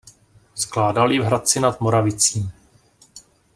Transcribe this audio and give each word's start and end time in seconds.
Skládal 0.55 1.11
ji 1.11 1.19
v 1.19 1.23
Hradci 1.23 1.59
nad 1.59 1.81
Moravicí. 1.81 2.51